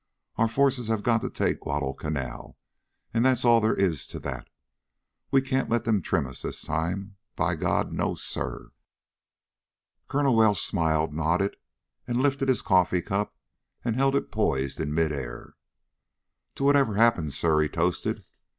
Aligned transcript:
Our 0.35 0.47
forces 0.47 0.87
have 0.87 1.03
got 1.03 1.21
to 1.21 1.29
take 1.29 1.59
Guadalcanal! 1.59 2.57
And 3.13 3.23
that's 3.23 3.45
all 3.45 3.61
there 3.61 3.75
is 3.75 4.07
to 4.07 4.17
that. 4.21 4.49
We 5.29 5.43
can't 5.43 5.69
let 5.69 5.83
them 5.83 6.01
trim 6.01 6.25
us 6.25 6.41
this 6.41 6.63
time. 6.63 7.17
By 7.35 7.55
God, 7.55 7.91
no, 7.93 8.15
sir!" 8.15 8.71
Colonel 10.07 10.35
Welsh 10.35 10.63
smiled, 10.65 11.13
nodded, 11.13 11.55
and 12.07 12.19
lifted 12.19 12.49
his 12.49 12.63
coffee 12.63 13.03
cup 13.03 13.35
and 13.85 13.95
held 13.95 14.15
it 14.15 14.31
poised 14.31 14.79
in 14.79 14.91
midair. 14.91 15.53
"To 16.55 16.63
whatever 16.63 16.95
happens, 16.95 17.37
sir," 17.37 17.61
he 17.61 17.69
toasted. 17.69 18.25